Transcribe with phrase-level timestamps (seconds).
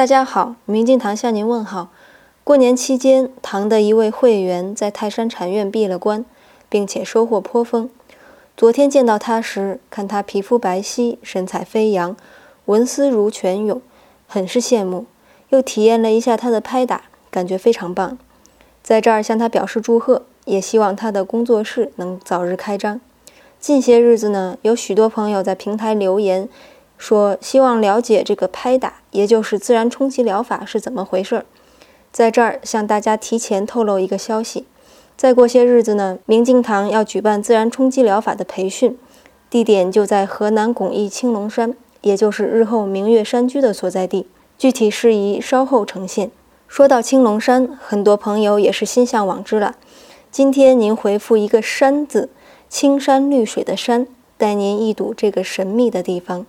[0.00, 1.90] 大家好，明镜堂向您问好。
[2.42, 6.24] 过年期间，堂的一位会员在泰山禅院闭了关，
[6.70, 7.90] 并且收获颇丰。
[8.56, 12.16] 昨天见到他时，看他皮肤白皙，神采飞扬，
[12.64, 13.82] 文思如泉涌，
[14.26, 15.04] 很是羡慕。
[15.50, 18.16] 又体验了一下他的拍打，感觉非常棒。
[18.82, 22.98] 在这儿向他表示祝贺，也希望他的工作室能早日开张。
[23.58, 26.48] 近些日子呢，有许多朋友在平台留言。
[27.00, 31.46] 说希望了解这个拍打，也就是自然冲击疗法是怎么回事儿。
[32.12, 34.66] 在这儿向大家提前透露一个消息：
[35.16, 38.98] 再过些日子呢，明镜堂要举办自然冲击疗法的培训，
[39.48, 44.26] 地点就在河南巩义青龙山，也就是日后明月山居的所在地。
[44.58, 46.30] 具体事宜稍后呈现。
[46.68, 49.76] 说到青龙山，很多朋友也是心向往之了。
[50.30, 52.28] 今天您回复一个“山”字，
[52.68, 56.44] 青山绿水的山，带您一睹这个神秘的地方。